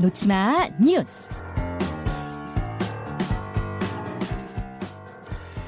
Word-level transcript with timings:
놓치마 0.00 0.70
뉴스. 0.80 1.28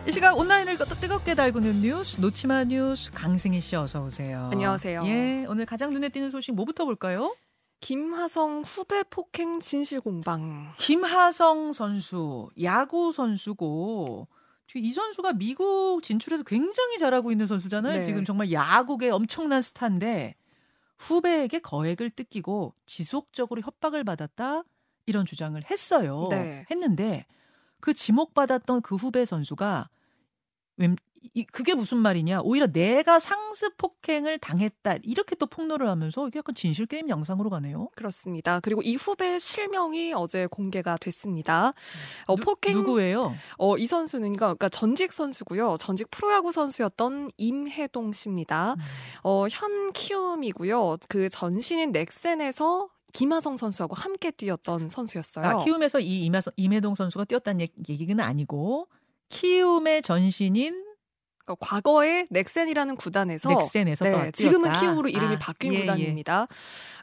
이 0.09 0.11
시각 0.11 0.39
온라인을 0.39 0.79
뜨겁게 0.79 1.35
달구는 1.35 1.83
뉴스 1.83 2.19
놓치마 2.19 2.65
뉴스 2.65 3.13
강승희 3.13 3.61
씨 3.61 3.77
어서 3.77 4.03
오세요. 4.03 4.49
안녕하세요. 4.51 5.03
예, 5.05 5.45
오늘 5.51 5.67
가장 5.67 5.93
눈에 5.93 6.09
띄는 6.09 6.31
소식 6.31 6.55
뭐부터 6.55 6.87
볼까요? 6.87 7.37
김하성 7.83 8.63
후배 8.65 9.03
폭행 9.03 9.61
진실 9.61 10.01
공방. 10.01 10.73
김하성 10.79 11.75
선수 11.75 12.49
야구 12.63 13.13
선수고 13.13 14.29
이 14.75 14.93
선수가 14.93 15.35
미국 15.35 16.01
진출해서 16.03 16.45
굉장히 16.45 16.97
잘하고 16.97 17.33
있는 17.33 17.47
선수잖아요. 17.47 18.01
네. 18.01 18.03
지금 18.03 18.25
정말 18.25 18.51
야구의 18.51 19.11
엄청난 19.11 19.61
스타인데 19.61 20.37
후배에게 21.03 21.59
거액을 21.59 22.11
뜯기고 22.11 22.75
지속적으로 22.87 23.61
협박을 23.61 24.05
받았다 24.05 24.63
이런 25.07 25.27
주장을 25.27 25.61
했어요. 25.71 26.29
네. 26.31 26.65
했는데 26.71 27.27
그 27.81 27.93
지목받았던 27.93 28.83
그 28.83 28.95
후배 28.95 29.25
선수가 29.25 29.89
웬- 30.77 30.97
이- 31.35 31.45
그게 31.45 31.75
무슨 31.75 31.99
말이냐? 31.99 32.41
오히려 32.43 32.67
내가 32.67 33.19
상습 33.21 33.77
폭행을 33.77 34.39
당했다 34.39 34.97
이렇게 35.03 35.35
또 35.37 35.47
폭로를 35.47 35.89
하면서 35.89 36.27
이게 36.29 36.39
약간 36.39 36.55
진실 36.55 36.87
게임 36.87 37.09
양상으로 37.09 37.51
가네요. 37.51 37.89
그렇습니다. 37.95 38.61
그리고 38.61 38.83
이 38.83 38.95
후배 38.97 39.39
실명이 39.39 40.13
어제 40.15 40.47
공개가 40.47 40.97
됐습니다. 40.97 41.73
어, 42.27 42.35
누- 42.37 42.43
폭행 42.45 42.75
누구예요? 42.75 43.35
어, 43.59 43.77
이 43.79 43.87
선수는 43.87 44.35
그러니까 44.37 44.69
전직 44.69 45.13
선수고요. 45.13 45.77
전직 45.79 46.11
프로야구 46.11 46.53
선수였던 46.53 47.31
임혜동 47.37 48.13
씨입니다. 48.13 48.75
음. 48.75 48.81
어, 49.23 49.47
현 49.51 49.93
키움이고요. 49.93 50.97
그 51.09 51.29
전신인 51.29 51.93
넥센에서 51.93 52.89
김하성 53.13 53.57
선수하고 53.59 53.95
함께 53.95 54.31
뛰었던 54.31 54.89
선수였어요. 54.89 55.45
아, 55.45 55.65
키움에서 55.65 56.01
이 56.01 56.25
임하, 56.25 56.41
임혜동 56.57 56.95
선수가 56.95 57.27
뛰었다는 57.27 57.61
얘기- 57.61 57.75
얘기는 57.89 58.19
아니고 58.25 58.89
키움의 59.29 60.03
전신인 60.03 60.85
그러니까 61.45 61.67
과거에 61.67 62.27
넥센이라는 62.31 62.97
구단에서 62.97 63.49
넥센에서 63.49 64.05
네. 64.05 64.31
지금은 64.33 64.73
키움으로 64.73 65.09
이름이 65.09 65.37
아, 65.37 65.39
바뀐 65.39 65.75
예, 65.75 65.79
예. 65.79 65.81
구단입니다. 65.81 66.47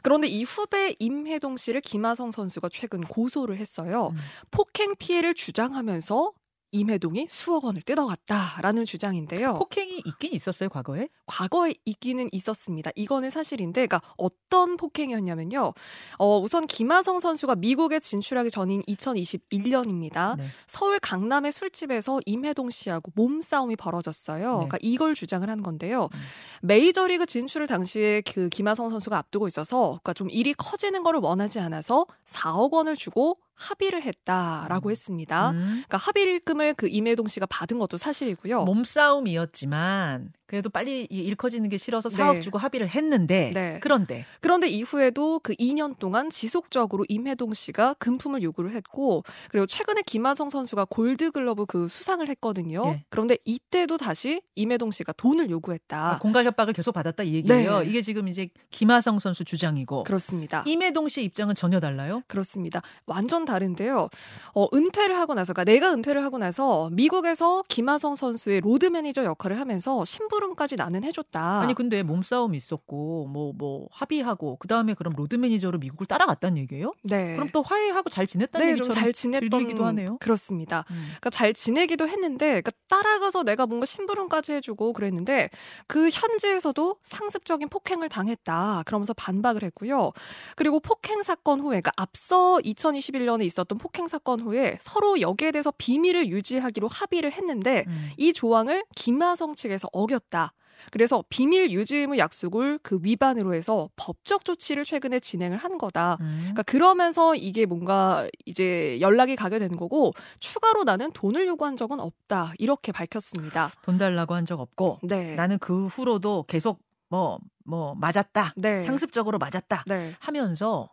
그런데 0.02 0.28
이 0.28 0.42
후배 0.44 0.94
임혜동 0.98 1.56
씨를 1.56 1.80
김하성 1.80 2.30
선수가 2.30 2.68
최근 2.72 3.02
고소를 3.02 3.58
했어요. 3.58 4.12
음. 4.12 4.16
폭행 4.50 4.94
피해를 4.96 5.34
주장하면서 5.34 6.32
임혜동이 6.72 7.26
수억 7.28 7.64
원을 7.64 7.82
뜯어갔다라는 7.82 8.84
주장인데요. 8.84 9.54
폭행이 9.54 10.02
있긴 10.06 10.32
있었어요 10.32 10.68
과거에? 10.68 11.08
과거에 11.26 11.74
있기는 11.84 12.28
있었습니다. 12.32 12.90
이거는 12.94 13.30
사실인데, 13.30 13.86
그러니까 13.86 14.00
어떤 14.16 14.76
폭행이었냐면요. 14.76 15.74
어, 16.18 16.38
우선 16.38 16.66
김하성 16.66 17.20
선수가 17.20 17.56
미국에 17.56 17.98
진출하기 18.00 18.50
전인 18.50 18.82
2021년입니다. 18.82 20.36
네. 20.36 20.44
서울 20.66 20.98
강남의 21.00 21.52
술집에서 21.52 22.20
임혜동 22.24 22.70
씨하고 22.70 23.12
몸싸움이 23.14 23.76
벌어졌어요. 23.76 24.44
네. 24.44 24.54
그러니까 24.54 24.78
이걸 24.80 25.14
주장을 25.14 25.48
한 25.48 25.62
건데요. 25.62 26.08
음. 26.12 26.20
메이저리그 26.62 27.26
진출을 27.26 27.66
당시에 27.66 28.22
그 28.22 28.48
김하성 28.48 28.90
선수가 28.90 29.16
앞두고 29.16 29.46
있어서 29.48 29.98
그러니까 30.02 30.12
좀 30.12 30.30
일이 30.30 30.54
커지는 30.54 31.02
거를 31.02 31.20
원하지 31.20 31.58
않아서 31.60 32.06
4억 32.26 32.72
원을 32.72 32.96
주고 32.96 33.38
합의를 33.60 34.02
했다라고 34.02 34.88
음. 34.88 34.90
했습니다. 34.90 35.50
음. 35.50 35.84
그러니까 35.86 35.98
합의금을 35.98 36.74
그 36.74 36.88
임혜동 36.88 37.28
씨가 37.28 37.46
받은 37.46 37.78
것도 37.78 37.96
사실이고요. 37.96 38.64
몸싸움이었지만 38.64 40.32
그래도 40.50 40.68
빨리 40.68 41.06
이일 41.10 41.36
커지는 41.36 41.68
게 41.68 41.76
싫어서 41.76 42.08
네. 42.08 42.16
4억 42.16 42.42
주고 42.42 42.58
합의를 42.58 42.88
했는데 42.88 43.52
네. 43.54 43.78
그런데 43.80 44.24
그런데 44.40 44.66
이후에도 44.66 45.38
그 45.44 45.54
2년 45.54 45.96
동안 46.00 46.28
지속적으로 46.28 47.04
임혜동 47.08 47.54
씨가 47.54 47.94
금품을 48.00 48.42
요구를 48.42 48.74
했고 48.74 49.22
그리고 49.48 49.66
최근에 49.66 50.02
김하성 50.02 50.50
선수가 50.50 50.86
골드글러브 50.86 51.66
그 51.66 51.86
수상을 51.86 52.28
했거든요. 52.30 52.82
예. 52.86 53.04
그런데 53.10 53.38
이때도 53.44 53.96
다시 53.96 54.42
임혜동 54.56 54.90
씨가 54.90 55.12
돈을 55.12 55.50
요구했다. 55.50 56.14
아, 56.14 56.18
공갈 56.18 56.44
협박을 56.46 56.72
계속 56.72 56.90
받았다 56.90 57.22
이 57.22 57.34
얘기예요. 57.34 57.78
네. 57.82 57.88
이게 57.88 58.02
지금 58.02 58.26
이제 58.26 58.48
김하성 58.72 59.20
선수 59.20 59.44
주장이고 59.44 60.02
그렇습니다. 60.02 60.64
임혜동 60.66 61.08
씨 61.08 61.22
입장은 61.22 61.54
전혀 61.54 61.78
달라요. 61.78 62.24
그렇습니다. 62.26 62.82
완전 63.06 63.44
다른데요. 63.44 64.08
어, 64.54 64.66
은퇴를 64.74 65.16
하고 65.16 65.34
나서, 65.34 65.52
그러니까 65.52 65.70
내가 65.70 65.92
은퇴를 65.92 66.24
하고 66.24 66.38
나서 66.38 66.90
미국에서 66.90 67.62
김하성 67.68 68.16
선수의 68.16 68.62
로드 68.62 68.86
매니저 68.86 69.22
역할을 69.22 69.60
하면서 69.60 70.04
심부름까지 70.04 70.76
나는 70.76 71.04
해줬다. 71.04 71.60
아니 71.60 71.74
근데 71.74 72.02
몸싸움 72.02 72.54
있었고 72.54 73.26
뭐뭐 73.28 73.88
합의하고 73.90 74.56
그 74.56 74.68
다음에 74.68 74.94
그럼 74.94 75.14
로드 75.16 75.36
매니저로 75.36 75.78
미국을 75.78 76.06
따라갔다는 76.06 76.58
얘기예요? 76.58 76.92
네. 77.02 77.34
그럼 77.34 77.50
또 77.52 77.62
화해하고 77.62 78.10
잘 78.10 78.26
지냈다는 78.26 78.66
네, 78.66 78.72
얘기처럼 78.72 78.90
좀잘 78.90 79.12
지냈던 79.12 79.50
들리기도 79.50 79.84
하네요. 79.84 80.18
그렇습니다. 80.18 80.84
음. 80.90 80.96
그러니까 81.06 81.30
잘 81.30 81.52
지내기도 81.52 82.08
했는데 82.08 82.60
그러니까 82.60 82.70
따라가서 82.88 83.42
내가 83.44 83.66
뭔가 83.66 83.86
심부름까지 83.86 84.52
해주고 84.52 84.92
그랬는데 84.92 85.50
그 85.86 86.08
현지에서도 86.10 86.96
상습적인 87.02 87.68
폭행을 87.68 88.08
당했다. 88.08 88.84
그러면서 88.86 89.12
반박을 89.14 89.62
했고요. 89.64 90.12
그리고 90.56 90.80
폭행 90.80 91.22
사건 91.22 91.60
후에 91.60 91.80
그러니까 91.80 91.92
앞서 91.96 92.58
2021년에 92.58 93.44
있었던 93.44 93.78
폭행 93.78 94.06
사건 94.06 94.40
후에 94.40 94.78
서로 94.80 95.20
여기에 95.20 95.52
대해서 95.52 95.72
비밀을 95.76 96.28
유지하기로 96.28 96.88
합의를 96.88 97.32
했는데 97.32 97.84
음. 97.86 98.10
이 98.16 98.32
조항을 98.32 98.84
김하성 98.96 99.54
측에서 99.54 99.88
어겼 99.92 100.29
다. 100.30 100.52
그래서 100.92 101.22
비밀 101.28 101.70
유지 101.72 101.98
의무 101.98 102.16
약속을 102.16 102.78
그 102.82 102.98
위반으로 103.02 103.54
해서 103.54 103.90
법적 103.96 104.46
조치를 104.46 104.86
최근에 104.86 105.20
진행을 105.20 105.58
한 105.58 105.76
거다. 105.76 106.16
음. 106.20 106.36
그러니까 106.40 106.62
그러면서 106.62 107.34
이게 107.34 107.66
뭔가 107.66 108.26
이제 108.46 108.98
연락이 109.02 109.36
가게 109.36 109.58
된 109.58 109.76
거고 109.76 110.12
추가로 110.38 110.84
나는 110.84 111.12
돈을 111.12 111.46
요구한 111.46 111.76
적은 111.76 112.00
없다 112.00 112.54
이렇게 112.58 112.92
밝혔습니다. 112.92 113.68
돈 113.82 113.98
달라고 113.98 114.34
한 114.34 114.46
적 114.46 114.58
없고 114.58 115.00
네, 115.02 115.34
나는 115.34 115.58
그 115.58 115.86
후로도 115.86 116.46
계속 116.48 116.80
뭐뭐 117.10 117.96
맞았다. 117.96 118.54
네, 118.56 118.80
상습적으로 118.80 119.36
맞았다. 119.38 119.84
네, 119.86 120.14
하면서 120.18 120.88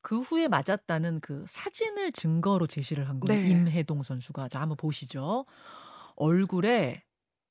그 0.00 0.18
후에 0.20 0.48
맞았다는 0.48 1.20
그 1.20 1.44
사진을 1.46 2.10
증거로 2.10 2.66
제시를 2.66 3.08
한 3.08 3.20
거예요. 3.20 3.40
네. 3.40 3.48
임혜동 3.50 4.02
선수가. 4.02 4.48
자, 4.48 4.60
한번 4.60 4.76
보시죠. 4.76 5.44
얼굴에 6.16 7.04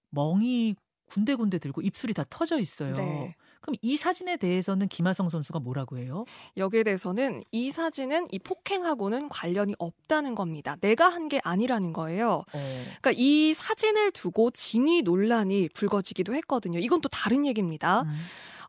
멍이 0.09 0.76
군데군데 1.12 1.60
들고 1.60 1.82
입술이 1.82 2.14
다 2.14 2.24
터져 2.30 2.60
있어요. 2.60 2.96
네. 2.96 3.36
그럼 3.60 3.76
이 3.84 3.96
사진에 3.96 4.38
대해서는 4.38 4.88
김하성 4.88 5.30
선수가 5.30 5.60
뭐라고 5.60 5.98
해요? 6.00 6.26
여기에 6.58 6.82
대해서는 6.84 7.44
이 7.52 7.70
사진은 7.72 8.28
이 8.32 8.40
폭행하고는 8.40 9.30
관련이 9.30 9.76
없다는 9.78 10.34
겁니다. 10.34 10.78
내가 10.82 11.10
한 11.10 11.28
게 11.30 11.40
아니라는 11.44 11.94
거예요. 11.94 12.44
어. 12.54 12.84
그러니까 13.02 13.12
이 13.16 13.54
사진을 13.54 14.12
두고 14.12 14.50
진위 14.52 15.02
논란이 15.04 15.70
불거지기도 15.76 16.34
했거든요. 16.34 16.80
이건 16.80 17.00
또 17.02 17.08
다른 17.10 17.46
얘기입니다. 17.46 18.02
음. 18.02 18.14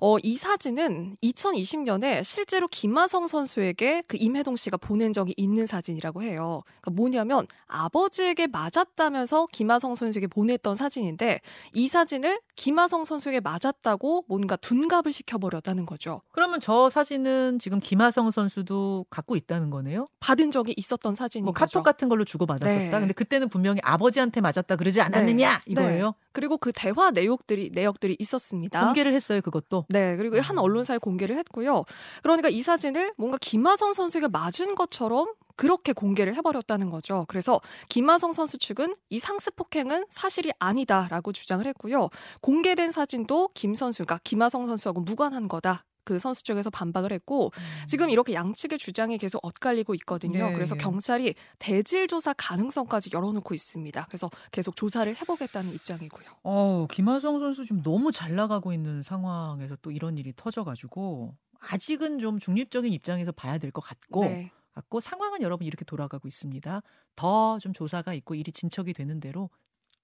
어, 0.00 0.16
이 0.22 0.36
사진은 0.36 1.16
2020년에 1.22 2.25
실제로 2.25 2.69
김하성 2.69 3.26
선수에게 3.26 4.03
그 4.06 4.16
임혜동 4.19 4.56
씨가 4.56 4.76
보낸 4.76 5.12
적이 5.12 5.34
있는 5.36 5.66
사진이라고 5.66 6.22
해요. 6.22 6.62
그러니까 6.80 6.91
뭐냐면 6.91 7.47
아버지에게 7.66 8.47
맞았다면서 8.47 9.48
김하성 9.52 9.94
선수에게 9.94 10.26
보냈던 10.26 10.76
사진인데 10.76 11.41
이 11.75 11.88
사진을 11.88 12.41
김하성 12.56 13.04
선수에게 13.04 13.41
맞았다고 13.41 14.25
뭔가 14.28 14.56
둔갑을 14.56 15.12
시켜버렸다는 15.12 15.86
거죠. 15.86 16.22
그러면 16.32 16.60
저 16.60 16.91
사진은 16.91 17.58
지금 17.58 17.81
김하성 17.81 18.31
선수도 18.31 19.06
갖고 19.10 19.36
있다는 19.36 19.70
거네요? 19.70 20.08
받은 20.20 20.50
적이 20.50 20.75
있었던 20.76 21.14
사진인 21.14 21.44
뭐 21.44 21.52
거죠. 21.52 21.78
카톡 21.78 21.82
같은 21.82 22.08
걸로 22.08 22.25
주고받았었다. 22.25 22.69
네. 22.69 22.91
근데 22.91 23.12
그때는 23.12 23.48
분명히 23.48 23.81
아버지한테 23.82 24.41
맞았다 24.41 24.76
그러지 24.76 25.00
않았느냐 25.00 25.62
이거예요. 25.66 26.14
그리고 26.32 26.58
그 26.58 26.73
대화 26.75 27.11
내용들이 27.11 27.70
내역들이 27.73 28.17
있었습니다. 28.19 28.84
공개를 28.84 29.12
했어요 29.14 29.40
그것도. 29.40 29.87
네, 29.88 30.17
그리고 30.17 30.40
한 30.40 30.56
음. 30.56 30.62
언론사에 30.62 30.99
공개를 30.99 31.37
했고요. 31.38 31.84
그러니까 32.23 32.49
이 32.49 32.61
사진을 32.62 33.12
뭔가 33.17 33.38
김하성 33.40 33.93
선수에게 33.93 34.29
맞은 34.29 34.75
것처럼 34.75 35.32
그렇게 35.56 35.93
공개를 35.93 36.34
해버렸다는 36.34 36.90
거죠. 36.90 37.25
그래서 37.29 37.61
김하성 37.88 38.32
선수 38.32 38.58
측은 38.58 38.94
이 39.11 39.19
상습 39.19 39.56
폭행은 39.56 40.06
사실이 40.08 40.52
아니다라고 40.58 41.32
주장을 41.32 41.64
했고요. 41.67 42.08
공개된 42.40 42.90
사진도 42.90 43.50
김 43.55 43.75
선수가 43.75 44.20
김하성 44.25 44.67
선수하고 44.67 45.00
무관한 45.00 45.49
거다. 45.49 45.85
그 46.04 46.19
선수 46.19 46.43
쪽에서 46.44 46.70
반박을 46.70 47.12
했고 47.12 47.52
지금 47.87 48.10
이렇게 48.10 48.34
양측의 48.34 48.78
주장이 48.78 49.19
계속 49.19 49.44
엇갈리고 49.44 49.94
있거든요. 49.96 50.49
네. 50.49 50.52
그래서 50.54 50.75
경찰이 50.75 51.34
대질 51.58 52.08
조사 52.08 52.32
가능성까지 52.32 53.10
열어놓고 53.12 53.54
있습니다. 53.54 54.06
그래서 54.08 54.31
계속 54.50 54.76
조사를 54.76 55.14
해보겠다는 55.14 55.72
입장이고요. 55.72 56.26
어, 56.44 56.87
김하성 56.90 57.38
선수 57.40 57.64
지금 57.64 57.82
너무 57.82 58.12
잘 58.12 58.34
나가고 58.34 58.72
있는 58.72 59.02
상황에서 59.02 59.76
또 59.82 59.90
이런 59.90 60.19
일이 60.19 60.32
터져가지고 60.37 61.34
아직은 61.60 62.19
좀 62.19 62.38
중립적인 62.38 62.93
입장에서 62.93 63.32
봐야 63.32 63.58
될 63.58 63.70
것 63.72 63.81
같고 63.82 64.25
네. 64.25 64.50
같고 64.75 65.00
상황은 65.00 65.43
여러분 65.43 65.66
이렇게 65.66 65.84
돌아가고 65.84 66.26
있습니다. 66.28 66.82
더 67.14 67.58
좀 67.60 67.72
조사가 67.72 68.14
있고 68.14 68.34
일이 68.34 68.50
진척이 68.52 68.93
되는 68.94 69.20
대로 69.20 69.50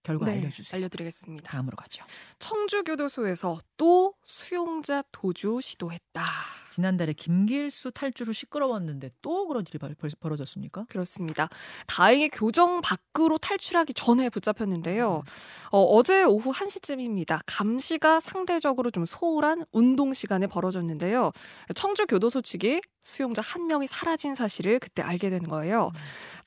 결과 0.09 0.25
네, 0.25 0.39
알려주세요. 0.39 0.79
알려드리겠습니다. 0.79 1.51
다음으로 1.51 1.77
가죠. 1.77 2.03
청주교도소에서 2.39 3.61
또 3.77 4.15
수용자 4.25 5.03
도주 5.13 5.61
시도했다. 5.61 6.25
지난달에 6.70 7.12
김길수 7.12 7.93
탈주로 7.93 8.32
시끄러웠는데 8.32 9.11
또 9.23 9.47
그런 9.47 9.65
일이 9.69 9.79
벌, 9.79 9.94
벌어졌습니까? 10.20 10.87
그렇습니다. 10.88 11.49
다행히 11.87 12.29
교정 12.29 12.81
밖으로 12.81 13.38
탈출하기 13.38 13.94
전에 13.94 14.29
붙잡혔는데요. 14.31 15.23
어, 15.70 15.82
어제 15.82 16.25
오후 16.25 16.53
1시쯤입니다. 16.53 17.41
감시가 17.47 18.20
상대적으로 18.20 18.91
좀 18.91 19.06
소홀한 19.06 19.65
운동 19.73 20.12
시간에 20.12 20.47
벌어졌는데요. 20.47 21.32
청주 21.75 22.06
교도소 22.06 22.43
측이 22.43 22.81
수용자 23.03 23.41
한 23.43 23.67
명이 23.67 23.87
사라진 23.87 24.35
사실을 24.35 24.79
그때 24.79 25.03
알게 25.03 25.31
된 25.31 25.43
거예요. 25.44 25.93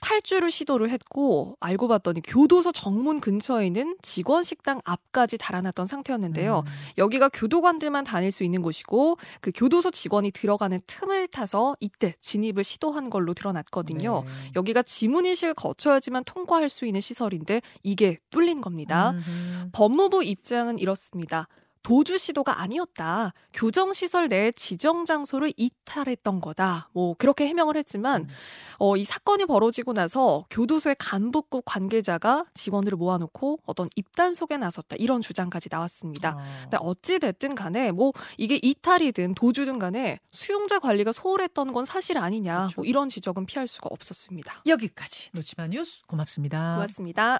탈주를 0.01 0.51
시도를 0.51 0.89
했고 0.89 1.55
알고 1.59 1.87
봤더니 1.87 2.21
교도소 2.21 2.71
정문 2.71 3.19
근처에 3.19 3.67
있는 3.67 3.95
직원 4.01 4.43
식당 4.43 4.81
앞까지 4.83 5.37
달아났던 5.37 5.87
상태였는데요. 5.87 6.63
음. 6.65 6.71
여기가 6.97 7.29
교도관들만 7.29 8.03
다닐 8.03 8.31
수 8.31 8.43
있는 8.43 8.61
곳이고 8.61 9.17
그 9.41 9.51
교도소 9.53 9.91
직원 9.91 10.10
이 10.25 10.31
들어가는 10.31 10.79
틈을 10.85 11.29
타서 11.29 11.75
이때 11.79 12.15
진입을 12.19 12.63
시도한 12.63 13.09
걸로 13.09 13.33
드러났거든요. 13.33 14.23
네. 14.25 14.51
여기가 14.57 14.83
지문인식을 14.83 15.53
거쳐야지만 15.53 16.25
통과할 16.25 16.69
수 16.69 16.85
있는 16.85 16.99
시설인데 16.99 17.61
이게 17.81 18.19
뚫린 18.29 18.59
겁니다. 18.59 19.11
음흠. 19.11 19.69
법무부 19.71 20.23
입장은 20.23 20.79
이렇습니다. 20.79 21.47
도주 21.83 22.17
시도가 22.17 22.61
아니었다. 22.61 23.33
교정 23.53 23.93
시설 23.93 24.29
내 24.29 24.51
지정 24.51 25.05
장소를 25.05 25.53
이탈했던 25.57 26.41
거다. 26.41 26.89
뭐 26.93 27.15
그렇게 27.17 27.47
해명을 27.47 27.75
했지만 27.77 28.23
음. 28.23 28.27
어, 28.79 28.97
이 28.97 29.03
사건이 29.03 29.45
벌어지고 29.45 29.93
나서 29.93 30.45
교도소의 30.49 30.95
간부급 30.99 31.63
관계자가 31.65 32.45
직원들을 32.53 32.97
모아놓고 32.97 33.59
어떤 33.65 33.89
입단속에 33.95 34.57
나섰다. 34.57 34.95
이런 34.97 35.21
주장까지 35.21 35.69
나왔습니다. 35.71 36.37
아. 36.37 36.61
근데 36.63 36.77
어찌 36.79 37.19
됐든 37.19 37.55
간에 37.55 37.91
뭐 37.91 38.13
이게 38.37 38.59
이탈이든 38.61 39.35
도주든 39.35 39.79
간에 39.79 40.19
수용자 40.31 40.79
관리가 40.79 41.11
소홀했던 41.11 41.73
건 41.73 41.85
사실 41.85 42.17
아니냐. 42.17 42.57
그렇죠. 42.57 42.73
뭐 42.77 42.85
이런 42.85 43.09
지적은 43.09 43.45
피할 43.45 43.67
수가 43.67 43.89
없었습니다. 43.91 44.63
여기까지 44.65 45.29
놓치마 45.33 45.67
뉴스 45.67 46.03
고맙습니다. 46.05 46.75
고맙습니다. 46.75 47.39